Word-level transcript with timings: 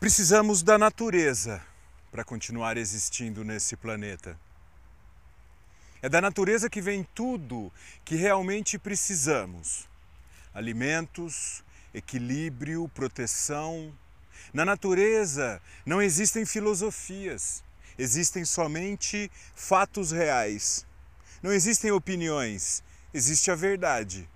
Precisamos 0.00 0.62
da 0.62 0.78
natureza 0.78 1.62
para 2.10 2.24
continuar 2.24 2.78
existindo 2.78 3.44
nesse 3.44 3.76
planeta. 3.76 4.34
É 6.00 6.08
da 6.08 6.22
natureza 6.22 6.70
que 6.70 6.80
vem 6.80 7.06
tudo 7.14 7.70
que 8.02 8.14
realmente 8.14 8.78
precisamos: 8.78 9.86
alimentos, 10.54 11.62
equilíbrio, 11.92 12.88
proteção. 12.94 13.92
Na 14.54 14.64
natureza 14.64 15.60
não 15.84 16.00
existem 16.00 16.46
filosofias, 16.46 17.62
existem 17.98 18.42
somente 18.42 19.30
fatos 19.54 20.12
reais. 20.12 20.86
Não 21.42 21.52
existem 21.52 21.90
opiniões, 21.90 22.82
existe 23.12 23.50
a 23.50 23.54
verdade. 23.54 24.26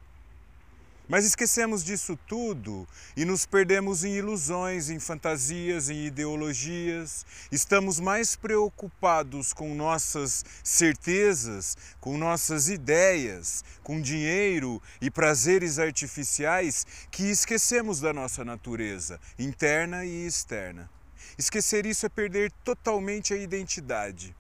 Mas 1.07 1.27
esquecemos 1.27 1.85
disso 1.85 2.19
tudo 2.27 2.89
e 3.15 3.27
nos 3.27 3.45
perdemos 3.45 4.05
em 4.05 4.15
ilusões, 4.15 4.89
em 4.89 4.99
fantasias, 4.99 5.91
em 5.91 6.07
ideologias. 6.07 7.27
Estamos 7.53 8.01
mais 8.01 8.37
preocupados 8.37 9.53
com 9.53 9.75
nossas 9.75 10.43
certezas, 10.63 11.77
com 12.01 12.17
nossas 12.17 12.71
ideias, 12.71 13.63
com 13.83 14.01
dinheiro 14.01 14.81
e 14.99 15.11
prazeres 15.11 15.79
artificiais 15.79 16.87
que 17.11 17.25
esquecemos 17.25 18.01
da 18.01 18.15
nossa 18.15 18.43
natureza, 18.43 19.21
interna 19.39 20.07
e 20.07 20.27
externa. 20.27 20.89
Esquecer 21.37 21.85
isso 21.85 22.07
é 22.07 22.09
perder 22.09 22.51
totalmente 22.65 23.35
a 23.35 23.37
identidade. 23.37 24.35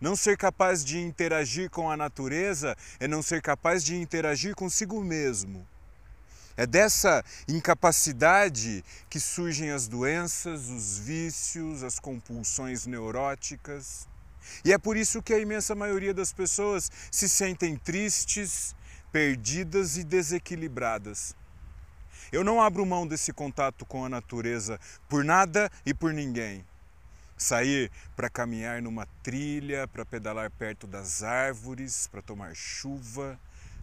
Não 0.00 0.16
ser 0.16 0.36
capaz 0.36 0.84
de 0.84 0.98
interagir 0.98 1.70
com 1.70 1.88
a 1.88 1.96
natureza 1.96 2.76
é 2.98 3.06
não 3.06 3.22
ser 3.22 3.40
capaz 3.40 3.84
de 3.84 3.94
interagir 3.94 4.56
consigo 4.56 5.00
mesmo. 5.00 5.68
É 6.60 6.66
dessa 6.66 7.24
incapacidade 7.48 8.84
que 9.08 9.18
surgem 9.18 9.70
as 9.70 9.88
doenças, 9.88 10.68
os 10.68 10.98
vícios, 10.98 11.82
as 11.82 11.98
compulsões 11.98 12.84
neuróticas. 12.84 14.06
E 14.62 14.70
é 14.70 14.76
por 14.76 14.94
isso 14.94 15.22
que 15.22 15.32
a 15.32 15.38
imensa 15.38 15.74
maioria 15.74 16.12
das 16.12 16.34
pessoas 16.34 16.92
se 17.10 17.30
sentem 17.30 17.78
tristes, 17.78 18.76
perdidas 19.10 19.96
e 19.96 20.04
desequilibradas. 20.04 21.34
Eu 22.30 22.44
não 22.44 22.60
abro 22.60 22.84
mão 22.84 23.06
desse 23.06 23.32
contato 23.32 23.86
com 23.86 24.04
a 24.04 24.10
natureza 24.10 24.78
por 25.08 25.24
nada 25.24 25.72
e 25.86 25.94
por 25.94 26.12
ninguém. 26.12 26.62
Sair 27.38 27.90
para 28.14 28.28
caminhar 28.28 28.82
numa 28.82 29.06
trilha, 29.22 29.88
para 29.88 30.04
pedalar 30.04 30.50
perto 30.50 30.86
das 30.86 31.22
árvores, 31.22 32.06
para 32.08 32.20
tomar 32.20 32.54
chuva, 32.54 33.40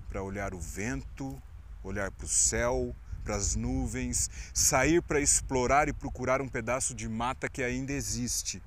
para 0.07 0.21
olhar 0.21 0.53
o 0.53 0.59
vento, 0.59 1.41
olhar 1.87 2.11
para 2.11 2.25
o 2.25 2.29
céu, 2.29 2.95
para 3.23 3.35
as 3.35 3.55
nuvens, 3.55 4.29
sair 4.53 5.01
para 5.01 5.19
explorar 5.19 5.87
e 5.87 5.93
procurar 5.93 6.41
um 6.41 6.47
pedaço 6.47 6.93
de 6.93 7.09
mata 7.09 7.49
que 7.49 7.63
ainda 7.63 7.91
existe. 7.91 8.61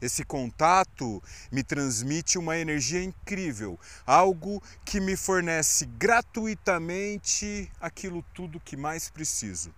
Esse 0.00 0.24
contato 0.24 1.22
me 1.50 1.62
transmite 1.62 2.36
uma 2.36 2.58
energia 2.58 3.02
incrível, 3.02 3.78
algo 4.06 4.62
que 4.84 5.00
me 5.00 5.16
fornece 5.16 5.86
gratuitamente 5.86 7.70
aquilo 7.80 8.22
tudo 8.34 8.60
que 8.60 8.76
mais 8.76 9.08
preciso. 9.08 9.74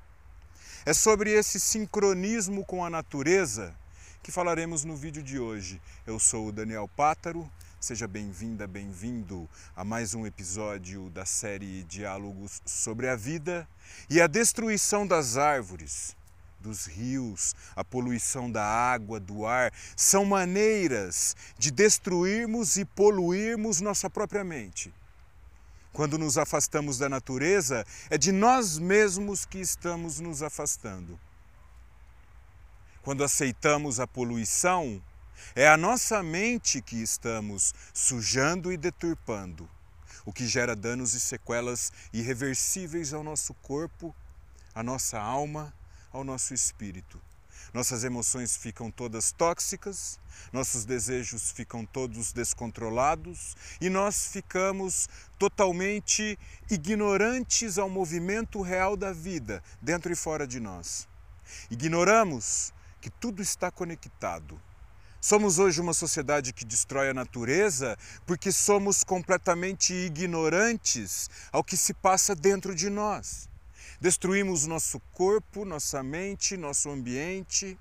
É 0.85 0.93
sobre 0.93 1.31
esse 1.31 1.61
sincronismo 1.61 2.65
com 2.65 2.85
a 2.85 2.91
natureza 2.91 3.75
que 4.23 4.33
falaremos 4.33 4.85
no 4.85 4.97
vídeo 4.97 5.23
de 5.23 5.39
hoje. 5.39 5.81
Eu 6.07 6.19
sou 6.19 6.49
o 6.49 6.53
Daniel 6.53 6.89
Pátaro, 6.89 7.49
Seja 7.87 8.09
bem-vinda, 8.09 8.67
bem-vindo 8.67 9.49
a 9.77 9.85
mais 9.85 10.13
um 10.13 10.27
episódio 10.27 11.09
da 11.11 11.25
série 11.25 11.85
Diálogos 11.85 12.61
sobre 12.67 13.09
a 13.09 13.15
Vida 13.15 13.69
e 14.11 14.21
a 14.21 14.27
destruição 14.27 15.07
das 15.07 15.37
árvores, 15.37 16.17
dos 16.59 16.87
rios, 16.87 17.55
a 17.77 17.85
poluição 17.85 18.51
da 18.51 18.65
água, 18.65 19.21
do 19.21 19.47
ar, 19.47 19.73
são 19.95 20.25
maneiras 20.25 21.37
de 21.57 21.71
destruirmos 21.71 22.77
e 22.77 22.85
poluirmos 22.85 23.81
nossa 23.81 24.11
própria 24.11 24.43
mente. 24.43 24.93
Quando 25.93 26.19
nos 26.19 26.37
afastamos 26.37 26.99
da 26.99 27.09
natureza, 27.09 27.87
é 28.11 28.19
de 28.19 28.33
nós 28.33 28.81
mesmos 28.81 29.45
que 29.45 29.59
estamos 29.59 30.19
nos 30.19 30.43
afastando. 30.43 31.17
Quando 33.05 33.23
aceitamos 33.23 34.01
a 34.01 34.09
poluição, 34.09 35.01
é 35.55 35.67
a 35.69 35.77
nossa 35.77 36.23
mente 36.23 36.83
que 36.83 37.03
estamos 37.03 37.75
sujando 37.93 38.73
e 38.73 38.77
deturpando, 38.77 39.69
o 40.25 40.33
que 40.33 40.47
gera 40.47 40.77
danos 40.77 41.15
e 41.15 41.21
sequelas 41.21 41.93
irreversíveis 42.13 43.13
ao 43.13 43.23
nosso 43.23 43.55
corpo, 43.55 44.15
à 44.75 44.83
nossa 44.83 45.19
alma, 45.21 45.73
ao 46.13 46.25
nosso 46.25 46.53
espírito. 46.53 47.21
Nossas 47.73 48.05
emoções 48.05 48.57
ficam 48.57 48.91
todas 48.91 49.33
tóxicas, 49.33 50.19
nossos 50.53 50.85
desejos 50.85 51.51
ficam 51.51 51.85
todos 51.85 52.33
descontrolados 52.33 53.57
e 53.81 53.91
nós 53.91 54.29
ficamos 54.29 55.09
totalmente 55.39 56.39
ignorantes 56.71 57.79
ao 57.79 57.91
movimento 57.91 58.63
real 58.63 58.97
da 58.97 59.13
vida 59.13 59.63
dentro 59.81 60.13
e 60.13 60.17
fora 60.17 60.47
de 60.47 60.61
nós. 60.61 61.09
Ignoramos 61.71 62.73
que 63.01 63.11
tudo 63.11 63.43
está 63.43 63.71
conectado 63.71 64.61
Somos 65.29 65.59
hoje 65.59 65.81
uma 65.81 65.93
sociedade 65.93 66.53
que 66.53 66.65
destrói 66.65 67.09
a 67.09 67.13
natureza 67.13 67.99
porque 68.25 68.53
somos 68.53 69.03
completamente 69.03 69.93
ignorantes 69.93 71.29
ao 71.51 71.65
que 71.65 71.77
se 71.77 71.93
passa 71.93 72.33
dentro 72.33 72.73
de 72.73 72.89
nós. 72.89 73.49
Destruímos 74.01 74.69
nosso 74.69 75.01
corpo, 75.13 75.65
nossa 75.65 76.01
mente, 76.01 76.57
nosso 76.57 76.89
ambiente. 76.89 77.77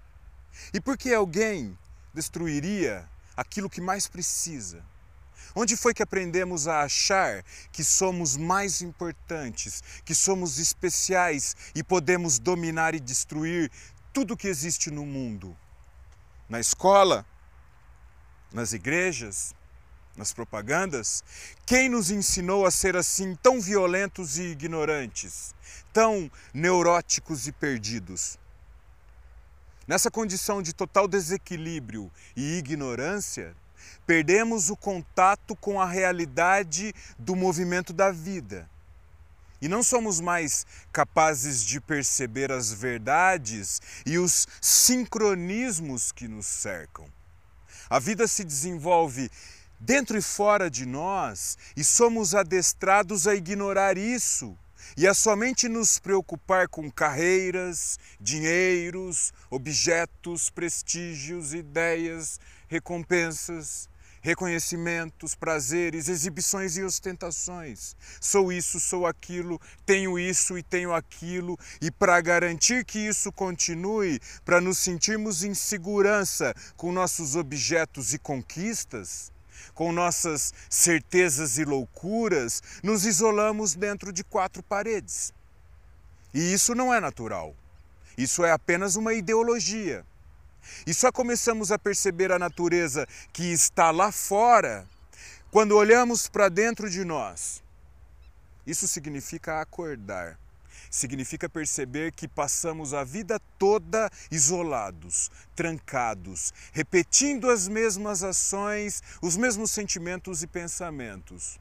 E 0.73 0.81
por 0.81 0.97
que 0.97 1.13
alguém 1.13 1.77
destruiria 2.11 3.07
aquilo 3.37 3.69
que 3.69 3.79
mais 3.79 4.07
precisa? 4.07 4.83
Onde 5.53 5.77
foi 5.77 5.93
que 5.93 6.01
aprendemos 6.01 6.67
a 6.67 6.81
achar 6.81 7.43
que 7.71 7.83
somos 7.83 8.35
mais 8.35 8.81
importantes, 8.81 9.83
que 10.03 10.15
somos 10.15 10.57
especiais 10.57 11.55
e 11.75 11.83
podemos 11.83 12.39
dominar 12.39 12.95
e 12.95 12.99
destruir 12.99 13.71
tudo 14.11 14.35
que 14.35 14.47
existe 14.47 14.89
no 14.89 15.05
mundo? 15.05 15.55
Na 16.49 16.59
escola, 16.59 17.25
nas 18.55 18.71
igrejas, 18.71 19.53
nas 20.15 20.33
propagandas? 20.33 21.23
Quem 21.65 21.89
nos 21.89 22.09
ensinou 22.09 22.65
a 22.65 22.71
ser 22.71 22.95
assim 22.95 23.35
tão 23.35 23.59
violentos 23.59 24.37
e 24.37 24.43
ignorantes, 24.43 25.53
tão 25.93 26.31
neuróticos 26.53 27.47
e 27.47 27.51
perdidos? 27.51 28.39
Nessa 29.85 30.09
condição 30.09 30.61
de 30.61 30.73
total 30.73 31.07
desequilíbrio 31.07 32.09
e 32.35 32.57
ignorância, 32.57 33.55
perdemos 34.07 34.69
o 34.69 34.75
contato 34.75 35.55
com 35.55 35.79
a 35.79 35.85
realidade 35.85 36.93
do 37.19 37.35
movimento 37.35 37.93
da 37.93 38.09
vida. 38.09 38.67
E 39.61 39.67
não 39.67 39.83
somos 39.83 40.19
mais 40.19 40.65
capazes 40.91 41.63
de 41.63 41.79
perceber 41.79 42.51
as 42.51 42.71
verdades 42.73 43.81
e 44.05 44.17
os 44.17 44.47
sincronismos 44.61 46.11
que 46.11 46.27
nos 46.27 46.45
cercam. 46.45 47.07
A 47.89 47.99
vida 47.99 48.27
se 48.27 48.43
desenvolve 48.43 49.29
dentro 49.79 50.17
e 50.17 50.21
fora 50.21 50.69
de 50.69 50.85
nós 50.85 51.57
e 51.75 51.83
somos 51.83 52.33
adestrados 52.33 53.27
a 53.27 53.35
ignorar 53.35 53.97
isso 53.97 54.57
e 54.97 55.07
a 55.07 55.13
somente 55.13 55.67
nos 55.67 55.99
preocupar 55.99 56.67
com 56.67 56.89
carreiras, 56.89 57.99
dinheiros, 58.19 59.33
objetos, 59.49 60.49
prestígios, 60.49 61.53
ideias, 61.53 62.39
recompensas 62.67 63.89
reconhecimentos, 64.25 65.35
prazeres, 65.35 66.09
exibições 66.09 66.77
e 66.77 66.83
ostentações. 66.83 67.95
Sou 68.19 68.51
isso, 68.51 68.79
sou 68.79 69.05
aquilo, 69.05 69.61
tenho 69.85 70.17
isso 70.17 70.57
e 70.57 70.63
tenho 70.63 70.95
aquilo, 70.95 71.55
e 71.79 71.91
para 71.91 72.19
garantir 72.21 72.83
que 72.83 72.97
isso 72.97 73.31
continue, 73.31 74.19
para 74.43 74.59
nos 74.59 74.79
sentirmos 74.79 75.43
em 75.43 75.53
segurança 75.53 76.55
com 76.75 76.91
nossos 76.91 77.35
objetos 77.35 78.15
e 78.15 78.17
conquistas, 78.17 79.31
com 79.75 79.91
nossas 79.91 80.51
certezas 80.71 81.59
e 81.59 81.63
loucuras, 81.63 82.63
nos 82.81 83.05
isolamos 83.05 83.75
dentro 83.75 84.11
de 84.11 84.23
quatro 84.23 84.63
paredes. 84.63 85.31
E 86.33 86.51
isso 86.51 86.73
não 86.73 86.91
é 86.91 86.99
natural. 86.99 87.55
Isso 88.17 88.43
é 88.43 88.51
apenas 88.51 88.95
uma 88.95 89.13
ideologia. 89.13 90.03
E 90.85 90.93
só 90.93 91.11
começamos 91.11 91.71
a 91.71 91.79
perceber 91.79 92.31
a 92.31 92.39
natureza 92.39 93.07
que 93.31 93.51
está 93.51 93.91
lá 93.91 94.11
fora 94.11 94.87
quando 95.51 95.75
olhamos 95.75 96.27
para 96.27 96.49
dentro 96.49 96.89
de 96.89 97.05
nós. 97.05 97.63
Isso 98.65 98.87
significa 98.87 99.61
acordar. 99.61 100.39
Significa 100.89 101.49
perceber 101.49 102.11
que 102.11 102.27
passamos 102.27 102.93
a 102.93 103.03
vida 103.03 103.39
toda 103.57 104.09
isolados, 104.31 105.29
trancados, 105.55 106.53
repetindo 106.71 107.49
as 107.49 107.67
mesmas 107.67 108.23
ações, 108.23 109.03
os 109.21 109.35
mesmos 109.35 109.71
sentimentos 109.71 110.41
e 110.41 110.47
pensamentos. 110.47 111.59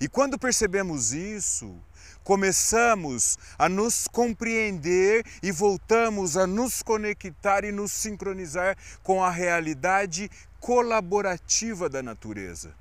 E 0.00 0.08
quando 0.08 0.38
percebemos 0.38 1.12
isso, 1.12 1.74
começamos 2.22 3.38
a 3.58 3.68
nos 3.68 4.08
compreender 4.08 5.24
e 5.42 5.52
voltamos 5.52 6.36
a 6.36 6.46
nos 6.46 6.82
conectar 6.82 7.64
e 7.64 7.72
nos 7.72 7.92
sincronizar 7.92 8.76
com 9.02 9.22
a 9.22 9.30
realidade 9.30 10.30
colaborativa 10.58 11.88
da 11.88 12.02
natureza. 12.02 12.74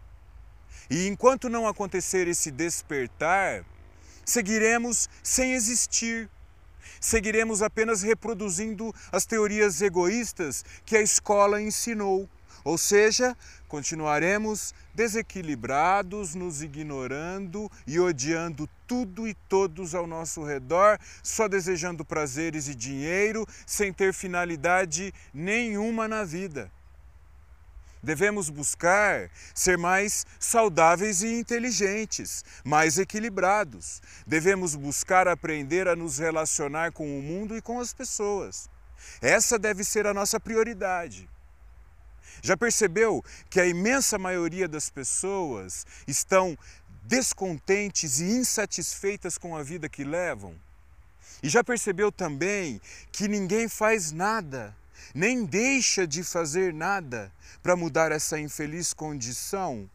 E 0.89 1.07
enquanto 1.07 1.49
não 1.49 1.67
acontecer 1.67 2.27
esse 2.27 2.51
despertar, 2.51 3.65
seguiremos 4.25 5.09
sem 5.21 5.53
existir. 5.53 6.29
Seguiremos 6.99 7.61
apenas 7.61 8.01
reproduzindo 8.01 8.93
as 9.11 9.25
teorias 9.25 9.81
egoístas 9.81 10.63
que 10.85 10.95
a 10.95 11.01
escola 11.01 11.61
ensinou. 11.61 12.29
Ou 12.63 12.77
seja, 12.77 13.35
continuaremos 13.67 14.73
desequilibrados, 14.93 16.33
nos 16.33 16.61
ignorando 16.61 17.69
e 17.85 17.99
odiando 17.99 18.69
tudo 18.87 19.27
e 19.27 19.33
todos 19.33 19.93
ao 19.93 20.07
nosso 20.07 20.43
redor, 20.43 20.99
só 21.21 21.47
desejando 21.47 22.05
prazeres 22.05 22.67
e 22.67 22.75
dinheiro, 22.75 23.45
sem 23.65 23.91
ter 23.91 24.13
finalidade 24.13 25.13
nenhuma 25.33 26.07
na 26.07 26.23
vida. 26.23 26.71
Devemos 28.03 28.49
buscar 28.49 29.29
ser 29.55 29.77
mais 29.77 30.25
saudáveis 30.37 31.21
e 31.21 31.39
inteligentes, 31.39 32.43
mais 32.63 32.97
equilibrados. 32.97 34.01
Devemos 34.27 34.75
buscar 34.75 35.25
aprender 35.25 35.87
a 35.87 35.95
nos 35.95 36.17
relacionar 36.17 36.91
com 36.91 37.17
o 37.17 37.21
mundo 37.21 37.55
e 37.55 37.61
com 37.61 37.79
as 37.79 37.93
pessoas. 37.93 38.69
Essa 39.21 39.57
deve 39.57 39.85
ser 39.85 40.05
a 40.05 40.13
nossa 40.13 40.37
prioridade. 40.37 41.29
Já 42.41 42.57
percebeu 42.57 43.23
que 43.49 43.59
a 43.59 43.65
imensa 43.65 44.17
maioria 44.17 44.67
das 44.67 44.89
pessoas 44.89 45.85
estão 46.07 46.57
descontentes 47.03 48.19
e 48.19 48.25
insatisfeitas 48.25 49.37
com 49.37 49.55
a 49.55 49.63
vida 49.63 49.89
que 49.89 50.03
levam? 50.03 50.55
E 51.41 51.49
já 51.49 51.63
percebeu 51.63 52.11
também 52.11 52.79
que 53.11 53.27
ninguém 53.27 53.67
faz 53.67 54.11
nada, 54.11 54.75
nem 55.13 55.45
deixa 55.45 56.07
de 56.07 56.23
fazer 56.23 56.73
nada 56.73 57.31
para 57.61 57.75
mudar 57.75 58.11
essa 58.11 58.39
infeliz 58.39 58.93
condição? 58.93 59.89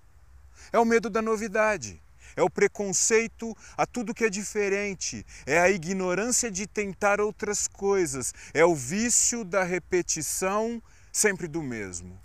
É 0.73 0.79
o 0.79 0.85
medo 0.85 1.08
da 1.08 1.23
novidade 1.23 2.00
é 2.38 2.43
o 2.43 2.49
preconceito 2.49 3.56
a 3.76 3.85
tudo 3.85 4.14
que 4.14 4.25
é 4.25 4.31
diferente, 4.31 5.26
é 5.44 5.58
a 5.58 5.70
ignorância 5.70 6.49
de 6.50 6.69
tentar 6.69 7.20
outras 7.20 7.67
coisas, 7.67 8.32
é 8.55 8.64
o 8.64 8.76
vício 8.76 9.44
da 9.44 9.64
repetição 9.64 10.81
sempre 11.12 11.49
do 11.49 11.61
mesmo. 11.61 12.19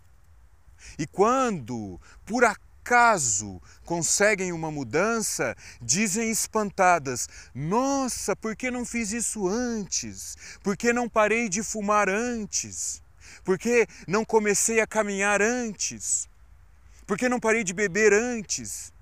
E 0.97 1.07
quando, 1.07 1.99
por 2.25 2.43
acaso, 2.43 3.61
conseguem 3.85 4.51
uma 4.51 4.69
mudança, 4.69 5.55
dizem 5.81 6.29
espantadas: 6.29 7.27
Nossa, 7.53 8.35
por 8.35 8.55
que 8.55 8.69
não 8.69 8.85
fiz 8.85 9.11
isso 9.11 9.47
antes? 9.47 10.37
Por 10.61 10.75
que 10.75 10.91
não 10.93 11.09
parei 11.09 11.49
de 11.49 11.63
fumar 11.63 12.09
antes? 12.09 13.01
Por 13.43 13.57
que 13.57 13.87
não 14.07 14.23
comecei 14.23 14.79
a 14.79 14.87
caminhar 14.87 15.41
antes? 15.41 16.29
Por 17.05 17.17
que 17.17 17.27
não 17.27 17.39
parei 17.39 17.63
de 17.63 17.73
beber 17.73 18.13
antes? 18.13 18.93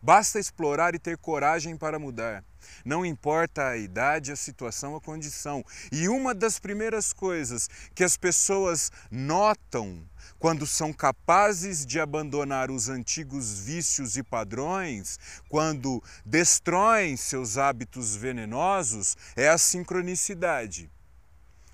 Basta 0.00 0.38
explorar 0.38 0.94
e 0.94 0.98
ter 0.98 1.16
coragem 1.16 1.76
para 1.76 1.98
mudar. 1.98 2.44
Não 2.84 3.04
importa 3.04 3.68
a 3.68 3.76
idade, 3.76 4.32
a 4.32 4.36
situação, 4.36 4.96
a 4.96 5.00
condição. 5.00 5.64
E 5.90 6.08
uma 6.08 6.34
das 6.34 6.58
primeiras 6.58 7.12
coisas 7.12 7.68
que 7.94 8.04
as 8.04 8.16
pessoas 8.16 8.90
notam 9.10 10.06
quando 10.38 10.66
são 10.66 10.92
capazes 10.92 11.86
de 11.86 12.00
abandonar 12.00 12.70
os 12.70 12.88
antigos 12.88 13.60
vícios 13.60 14.16
e 14.16 14.22
padrões, 14.22 15.18
quando 15.48 16.02
destroem 16.24 17.16
seus 17.16 17.58
hábitos 17.58 18.16
venenosos, 18.16 19.16
é 19.36 19.48
a 19.48 19.58
sincronicidade. 19.58 20.90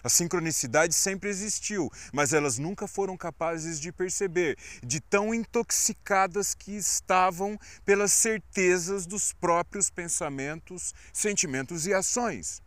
A 0.02 0.08
sincronicidade 0.08 0.94
sempre 0.94 1.28
existiu, 1.28 1.90
mas 2.12 2.32
elas 2.32 2.56
nunca 2.56 2.86
foram 2.86 3.16
capazes 3.16 3.80
de 3.80 3.90
perceber, 3.90 4.56
de 4.82 5.00
tão 5.00 5.34
intoxicadas 5.34 6.54
que 6.54 6.76
estavam 6.76 7.58
pelas 7.84 8.12
certezas 8.12 9.06
dos 9.06 9.32
próprios 9.32 9.90
pensamentos, 9.90 10.94
sentimentos 11.12 11.86
e 11.86 11.92
ações. 11.92 12.62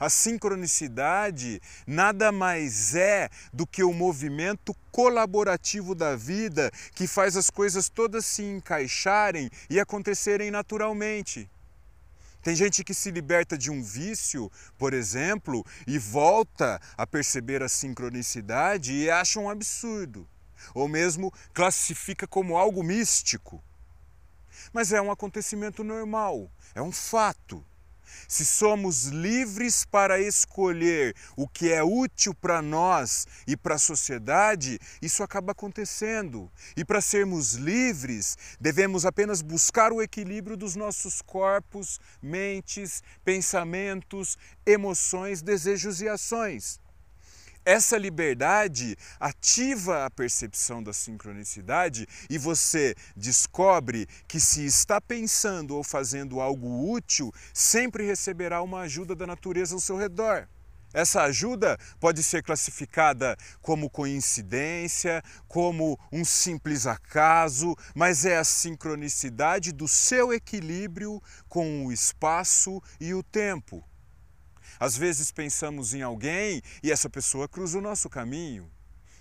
A 0.00 0.10
sincronicidade 0.10 1.60
nada 1.86 2.32
mais 2.32 2.94
é 2.94 3.28
do 3.52 3.66
que 3.66 3.84
o 3.84 3.92
movimento 3.92 4.74
colaborativo 4.90 5.94
da 5.94 6.16
vida 6.16 6.70
que 6.94 7.06
faz 7.06 7.36
as 7.36 7.50
coisas 7.50 7.88
todas 7.88 8.26
se 8.26 8.42
encaixarem 8.42 9.48
e 9.70 9.78
acontecerem 9.78 10.50
naturalmente. 10.50 11.48
Tem 12.44 12.54
gente 12.54 12.84
que 12.84 12.92
se 12.92 13.10
liberta 13.10 13.56
de 13.56 13.70
um 13.70 13.82
vício, 13.82 14.52
por 14.76 14.92
exemplo, 14.92 15.64
e 15.86 15.98
volta 15.98 16.78
a 16.94 17.06
perceber 17.06 17.62
a 17.62 17.70
sincronicidade 17.70 18.92
e 18.92 19.10
acha 19.10 19.40
um 19.40 19.48
absurdo, 19.48 20.28
ou 20.74 20.86
mesmo 20.86 21.32
classifica 21.54 22.26
como 22.26 22.58
algo 22.58 22.82
místico. 22.82 23.64
Mas 24.74 24.92
é 24.92 25.00
um 25.00 25.10
acontecimento 25.10 25.82
normal, 25.82 26.52
é 26.74 26.82
um 26.82 26.92
fato. 26.92 27.64
Se 28.28 28.44
somos 28.44 29.06
livres 29.06 29.84
para 29.84 30.20
escolher 30.20 31.14
o 31.36 31.48
que 31.48 31.72
é 31.72 31.82
útil 31.82 32.34
para 32.34 32.60
nós 32.60 33.26
e 33.46 33.56
para 33.56 33.76
a 33.76 33.78
sociedade, 33.78 34.78
isso 35.00 35.22
acaba 35.22 35.52
acontecendo. 35.52 36.50
E 36.76 36.84
para 36.84 37.00
sermos 37.00 37.54
livres, 37.54 38.36
devemos 38.60 39.04
apenas 39.06 39.42
buscar 39.42 39.92
o 39.92 40.02
equilíbrio 40.02 40.56
dos 40.56 40.76
nossos 40.76 41.22
corpos, 41.22 42.00
mentes, 42.22 43.02
pensamentos, 43.24 44.36
emoções, 44.66 45.42
desejos 45.42 46.00
e 46.00 46.08
ações. 46.08 46.83
Essa 47.66 47.96
liberdade 47.96 48.94
ativa 49.18 50.04
a 50.04 50.10
percepção 50.10 50.82
da 50.82 50.92
sincronicidade 50.92 52.06
e 52.28 52.36
você 52.36 52.94
descobre 53.16 54.06
que, 54.28 54.38
se 54.38 54.66
está 54.66 55.00
pensando 55.00 55.74
ou 55.74 55.82
fazendo 55.82 56.42
algo 56.42 56.92
útil, 56.92 57.32
sempre 57.54 58.04
receberá 58.04 58.60
uma 58.60 58.80
ajuda 58.80 59.14
da 59.14 59.26
natureza 59.26 59.74
ao 59.74 59.80
seu 59.80 59.96
redor. 59.96 60.46
Essa 60.92 61.22
ajuda 61.22 61.78
pode 61.98 62.22
ser 62.22 62.42
classificada 62.42 63.34
como 63.62 63.88
coincidência, 63.88 65.22
como 65.48 65.98
um 66.12 66.22
simples 66.22 66.86
acaso, 66.86 67.74
mas 67.94 68.26
é 68.26 68.36
a 68.36 68.44
sincronicidade 68.44 69.72
do 69.72 69.88
seu 69.88 70.34
equilíbrio 70.34 71.18
com 71.48 71.86
o 71.86 71.92
espaço 71.92 72.82
e 73.00 73.14
o 73.14 73.22
tempo. 73.22 73.82
Às 74.78 74.96
vezes 74.96 75.30
pensamos 75.30 75.94
em 75.94 76.02
alguém 76.02 76.62
e 76.82 76.90
essa 76.90 77.08
pessoa 77.08 77.48
cruza 77.48 77.78
o 77.78 77.82
nosso 77.82 78.08
caminho. 78.08 78.70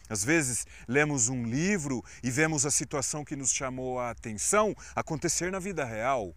Às 0.09 0.23
vezes 0.23 0.67
lemos 0.87 1.29
um 1.29 1.43
livro 1.43 2.03
e 2.21 2.29
vemos 2.29 2.65
a 2.65 2.71
situação 2.71 3.23
que 3.23 3.35
nos 3.35 3.51
chamou 3.51 3.99
a 3.99 4.09
atenção 4.09 4.75
acontecer 4.95 5.51
na 5.51 5.59
vida 5.59 5.85
real. 5.85 6.35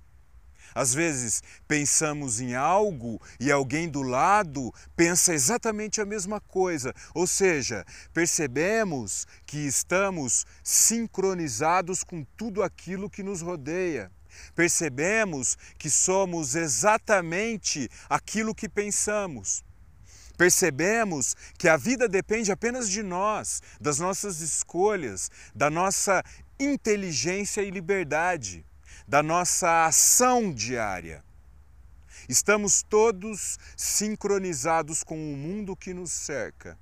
Às 0.75 0.93
vezes 0.93 1.43
pensamos 1.67 2.41
em 2.41 2.55
algo 2.55 3.21
e 3.41 3.51
alguém 3.51 3.89
do 3.89 4.03
lado 4.03 4.73
pensa 4.95 5.33
exatamente 5.33 6.01
a 6.01 6.05
mesma 6.05 6.41
coisa, 6.41 6.93
ou 7.15 7.27
seja, 7.27 7.85
percebemos 8.13 9.27
que 9.47 9.59
estamos 9.59 10.45
sincronizados 10.63 12.03
com 12.03 12.25
tudo 12.37 12.63
aquilo 12.63 13.11
que 13.11 13.23
nos 13.23 13.43
rodeia 13.43 14.11
percebemos 14.55 15.57
que 15.79 15.91
somos 15.91 16.55
exatamente 16.55 17.89
aquilo 18.09 18.55
que 18.55 18.69
pensamos. 18.69 19.65
Percebemos 20.37 21.35
que 21.59 21.69
a 21.69 21.77
vida 21.77 22.09
depende 22.09 22.53
apenas 22.53 22.91
de 22.91 23.03
nós, 23.03 23.63
das 23.81 23.99
nossas 23.99 24.41
escolhas, 24.41 25.31
da 25.55 25.71
nossa 25.71 26.23
inteligência 26.61 27.63
e 27.63 27.71
liberdade, 27.71 28.65
da 29.09 29.23
nossa 29.23 29.87
ação 29.87 30.53
diária. 30.53 31.25
Estamos 32.29 32.83
todos 32.83 33.59
sincronizados 33.77 35.03
com 35.03 35.17
o 35.17 35.37
mundo 35.37 35.77
que 35.77 35.95
nos 35.95 36.13
cerca 36.13 36.79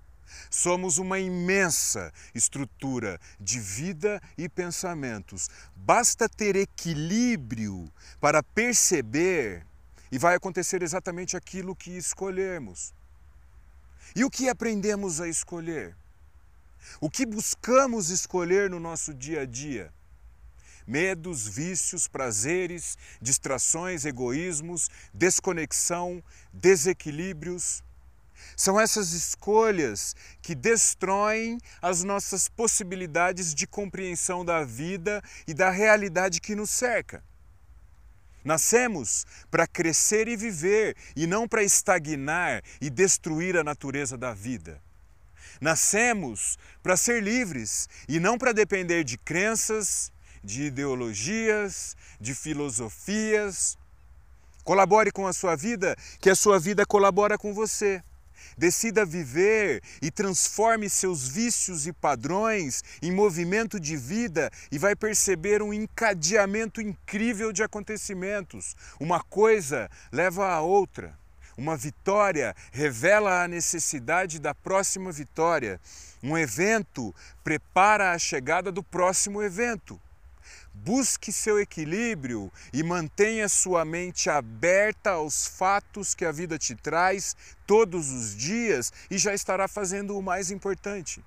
Somos 0.54 0.98
uma 0.98 1.18
imensa 1.18 2.12
estrutura 2.32 3.20
de 3.40 3.58
vida 3.58 4.22
e 4.38 4.48
pensamentos. 4.48 5.48
Basta 5.74 6.28
ter 6.28 6.54
equilíbrio 6.54 7.92
para 8.20 8.40
perceber 8.40 9.66
e 10.12 10.16
vai 10.16 10.36
acontecer 10.36 10.80
exatamente 10.80 11.36
aquilo 11.36 11.74
que 11.74 11.90
escolhermos. 11.90 12.94
E 14.14 14.24
o 14.24 14.30
que 14.30 14.48
aprendemos 14.48 15.20
a 15.20 15.26
escolher? 15.26 15.96
O 17.00 17.10
que 17.10 17.26
buscamos 17.26 18.10
escolher 18.10 18.70
no 18.70 18.78
nosso 18.78 19.12
dia 19.12 19.40
a 19.40 19.44
dia? 19.44 19.92
Medos, 20.86 21.48
vícios, 21.48 22.06
prazeres, 22.06 22.96
distrações, 23.20 24.04
egoísmos, 24.04 24.88
desconexão, 25.12 26.22
desequilíbrios. 26.52 27.82
São 28.56 28.80
essas 28.80 29.12
escolhas 29.12 30.14
que 30.40 30.54
destroem 30.54 31.58
as 31.80 32.02
nossas 32.02 32.48
possibilidades 32.48 33.54
de 33.54 33.66
compreensão 33.66 34.44
da 34.44 34.64
vida 34.64 35.22
e 35.46 35.54
da 35.54 35.70
realidade 35.70 36.40
que 36.40 36.54
nos 36.54 36.70
cerca. 36.70 37.22
Nascemos 38.44 39.26
para 39.50 39.66
crescer 39.66 40.28
e 40.28 40.36
viver 40.36 40.94
e 41.16 41.26
não 41.26 41.48
para 41.48 41.62
estagnar 41.62 42.62
e 42.80 42.90
destruir 42.90 43.56
a 43.56 43.64
natureza 43.64 44.18
da 44.18 44.34
vida. 44.34 44.82
Nascemos 45.60 46.58
para 46.82 46.96
ser 46.96 47.22
livres 47.22 47.88
e 48.06 48.20
não 48.20 48.36
para 48.36 48.52
depender 48.52 49.02
de 49.02 49.16
crenças, 49.16 50.12
de 50.42 50.64
ideologias, 50.64 51.96
de 52.20 52.34
filosofias. 52.34 53.78
Colabore 54.62 55.10
com 55.10 55.26
a 55.26 55.32
sua 55.32 55.56
vida, 55.56 55.96
que 56.20 56.28
a 56.28 56.34
sua 56.34 56.58
vida 56.58 56.84
colabora 56.84 57.38
com 57.38 57.54
você. 57.54 58.02
Decida 58.56 59.04
viver 59.04 59.82
e 60.00 60.10
transforme 60.10 60.88
seus 60.88 61.26
vícios 61.28 61.86
e 61.86 61.92
padrões 61.92 62.82
em 63.02 63.12
movimento 63.12 63.80
de 63.80 63.96
vida 63.96 64.50
e 64.70 64.78
vai 64.78 64.94
perceber 64.96 65.62
um 65.62 65.72
encadeamento 65.72 66.80
incrível 66.80 67.52
de 67.52 67.62
acontecimentos. 67.62 68.76
Uma 69.00 69.22
coisa 69.22 69.90
leva 70.12 70.48
a 70.48 70.60
outra. 70.60 71.16
Uma 71.56 71.76
vitória 71.76 72.54
revela 72.72 73.44
a 73.44 73.48
necessidade 73.48 74.40
da 74.40 74.54
próxima 74.54 75.12
vitória. 75.12 75.80
Um 76.22 76.36
evento 76.36 77.14
prepara 77.44 78.12
a 78.12 78.18
chegada 78.18 78.72
do 78.72 78.82
próximo 78.82 79.42
evento. 79.42 80.00
Busque 80.74 81.32
seu 81.32 81.58
equilíbrio 81.60 82.52
e 82.72 82.82
mantenha 82.82 83.48
sua 83.48 83.84
mente 83.84 84.28
aberta 84.28 85.12
aos 85.12 85.46
fatos 85.46 86.14
que 86.14 86.24
a 86.24 86.32
vida 86.32 86.58
te 86.58 86.74
traz 86.74 87.36
todos 87.66 88.10
os 88.10 88.34
dias 88.34 88.92
e 89.08 89.16
já 89.16 89.32
estará 89.32 89.68
fazendo 89.68 90.18
o 90.18 90.22
mais 90.22 90.50
importante. 90.50 91.24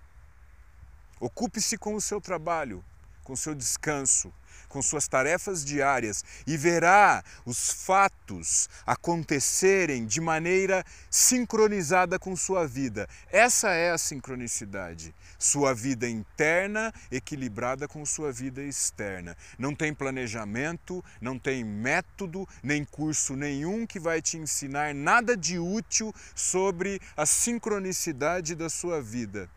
Ocupe-se 1.19 1.77
com 1.77 1.95
o 1.95 2.01
seu 2.01 2.19
trabalho, 2.19 2.83
com 3.23 3.33
o 3.33 3.37
seu 3.37 3.55
descanso, 3.55 4.31
com 4.67 4.81
suas 4.81 5.07
tarefas 5.07 5.63
diárias 5.63 6.23
e 6.45 6.57
verá 6.57 7.23
os 7.45 7.71
fatos 7.71 8.69
acontecerem 8.85 10.05
de 10.05 10.19
maneira 10.21 10.83
sincronizada 11.09 12.19
com 12.19 12.35
sua 12.35 12.67
vida. 12.67 13.07
Essa 13.31 13.69
é 13.69 13.91
a 13.91 13.97
sincronicidade. 13.97 15.13
Sua 15.39 15.73
vida 15.73 16.07
interna 16.07 16.93
equilibrada 17.11 17.87
com 17.87 18.05
sua 18.05 18.31
vida 18.31 18.61
externa. 18.61 19.35
Não 19.57 19.73
tem 19.73 19.93
planejamento, 19.93 21.03
não 21.21 21.37
tem 21.37 21.63
método, 21.63 22.47
nem 22.63 22.83
curso 22.83 23.35
nenhum 23.35 23.85
que 23.85 23.99
vai 23.99 24.21
te 24.21 24.37
ensinar 24.37 24.93
nada 24.93 25.35
de 25.37 25.59
útil 25.59 26.13
sobre 26.35 26.99
a 27.15 27.25
sincronicidade 27.25 28.55
da 28.55 28.69
sua 28.69 29.01
vida. 29.01 29.49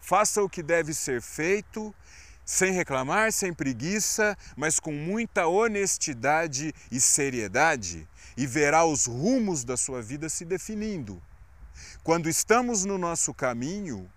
Faça 0.00 0.42
o 0.42 0.50
que 0.50 0.62
deve 0.62 0.92
ser 0.92 1.22
feito 1.22 1.94
sem 2.44 2.72
reclamar, 2.72 3.32
sem 3.32 3.52
preguiça, 3.52 4.36
mas 4.56 4.78
com 4.78 4.92
muita 4.92 5.46
honestidade 5.46 6.74
e 6.90 7.00
seriedade, 7.00 8.06
e 8.36 8.46
verá 8.46 8.84
os 8.84 9.06
rumos 9.06 9.64
da 9.64 9.76
sua 9.76 10.02
vida 10.02 10.28
se 10.28 10.44
definindo. 10.44 11.22
Quando 12.02 12.28
estamos 12.28 12.84
no 12.84 12.98
nosso 12.98 13.32
caminho, 13.32 14.10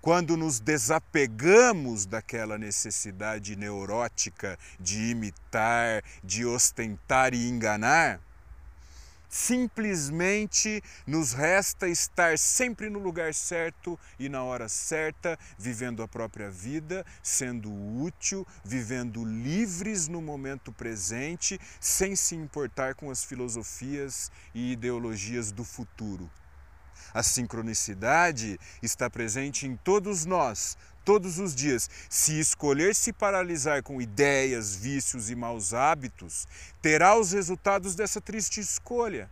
quando 0.00 0.36
nos 0.36 0.60
desapegamos 0.60 2.06
daquela 2.06 2.58
necessidade 2.58 3.56
neurótica 3.56 4.58
de 4.78 5.10
imitar, 5.10 6.02
de 6.22 6.44
ostentar 6.44 7.34
e 7.34 7.48
enganar, 7.48 8.20
Simplesmente 9.36 10.80
nos 11.04 11.32
resta 11.32 11.88
estar 11.88 12.38
sempre 12.38 12.88
no 12.88 13.00
lugar 13.00 13.34
certo 13.34 13.98
e 14.16 14.28
na 14.28 14.44
hora 14.44 14.68
certa, 14.68 15.36
vivendo 15.58 16.04
a 16.04 16.08
própria 16.08 16.48
vida, 16.48 17.04
sendo 17.20 17.68
útil, 17.68 18.46
vivendo 18.64 19.24
livres 19.24 20.06
no 20.06 20.22
momento 20.22 20.70
presente, 20.72 21.58
sem 21.80 22.14
se 22.14 22.36
importar 22.36 22.94
com 22.94 23.10
as 23.10 23.24
filosofias 23.24 24.30
e 24.54 24.70
ideologias 24.70 25.50
do 25.50 25.64
futuro. 25.64 26.30
A 27.12 27.22
sincronicidade 27.22 28.56
está 28.80 29.10
presente 29.10 29.66
em 29.66 29.76
todos 29.76 30.24
nós, 30.24 30.78
todos 31.04 31.38
os 31.38 31.54
dias. 31.54 31.88
Se 32.08 32.38
escolher 32.38 32.94
se 32.94 33.12
paralisar 33.12 33.82
com 33.82 34.00
ideias, 34.00 34.74
vícios 34.74 35.30
e 35.30 35.34
maus 35.34 35.74
hábitos, 35.74 36.46
terá 36.80 37.16
os 37.16 37.32
resultados 37.32 37.94
dessa 37.94 38.20
triste 38.20 38.60
escolha. 38.60 39.30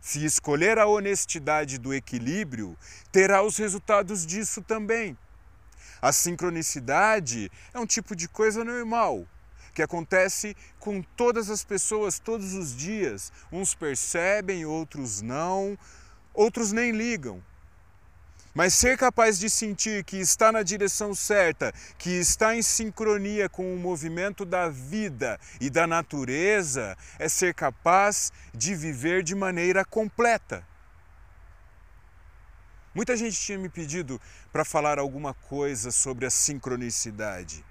Se 0.00 0.24
escolher 0.24 0.78
a 0.78 0.86
honestidade 0.86 1.78
do 1.78 1.92
equilíbrio, 1.92 2.76
terá 3.10 3.42
os 3.42 3.56
resultados 3.56 4.24
disso 4.24 4.62
também. 4.62 5.18
A 6.00 6.12
sincronicidade 6.12 7.50
é 7.74 7.80
um 7.80 7.86
tipo 7.86 8.14
de 8.14 8.28
coisa 8.28 8.62
normal, 8.62 9.26
que 9.74 9.82
acontece 9.82 10.56
com 10.78 11.02
todas 11.02 11.50
as 11.50 11.64
pessoas 11.64 12.18
todos 12.18 12.52
os 12.54 12.76
dias. 12.76 13.32
Uns 13.50 13.74
percebem, 13.74 14.64
outros 14.64 15.20
não, 15.22 15.76
outros 16.32 16.70
nem 16.70 16.92
ligam. 16.92 17.42
Mas 18.56 18.72
ser 18.72 18.96
capaz 18.96 19.38
de 19.38 19.50
sentir 19.50 20.02
que 20.02 20.16
está 20.16 20.50
na 20.50 20.62
direção 20.62 21.14
certa, 21.14 21.74
que 21.98 22.08
está 22.08 22.56
em 22.56 22.62
sincronia 22.62 23.50
com 23.50 23.74
o 23.74 23.78
movimento 23.78 24.46
da 24.46 24.70
vida 24.70 25.38
e 25.60 25.68
da 25.68 25.86
natureza, 25.86 26.96
é 27.18 27.28
ser 27.28 27.52
capaz 27.52 28.32
de 28.54 28.74
viver 28.74 29.22
de 29.22 29.34
maneira 29.34 29.84
completa. 29.84 30.66
Muita 32.94 33.14
gente 33.14 33.38
tinha 33.38 33.58
me 33.58 33.68
pedido 33.68 34.18
para 34.50 34.64
falar 34.64 34.98
alguma 34.98 35.34
coisa 35.34 35.90
sobre 35.90 36.24
a 36.24 36.30
sincronicidade. 36.30 37.62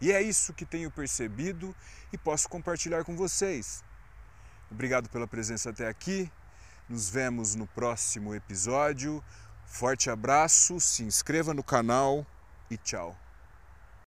E 0.00 0.12
é 0.12 0.22
isso 0.22 0.54
que 0.54 0.64
tenho 0.64 0.92
percebido 0.92 1.74
e 2.12 2.16
posso 2.16 2.48
compartilhar 2.48 3.02
com 3.02 3.16
vocês. 3.16 3.82
Obrigado 4.70 5.10
pela 5.10 5.26
presença 5.26 5.70
até 5.70 5.88
aqui. 5.88 6.30
Nos 6.88 7.08
vemos 7.08 7.54
no 7.54 7.66
próximo 7.66 8.32
episódio. 8.32 9.24
Forte 9.74 10.08
abraço, 10.08 10.78
se 10.78 11.02
inscreva 11.02 11.52
no 11.52 11.64
canal 11.64 12.24
e 12.70 12.76
tchau. 12.76 13.18